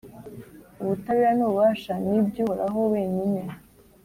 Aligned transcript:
«ubutabera 0.81 1.31
n’ububasha 1.35 1.93
ni 2.03 2.11
iby’uhoraho 2.19 2.79
wenyine.» 2.93 3.41